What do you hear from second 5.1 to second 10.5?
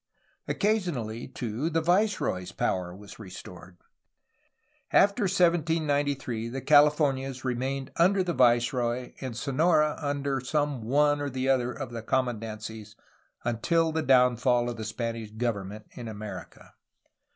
1793 the Californias remained under the viceroy and Sonora under